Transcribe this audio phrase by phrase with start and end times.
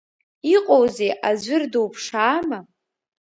[0.55, 2.59] Иҟоузеи, аӡәыр дуԥшаама?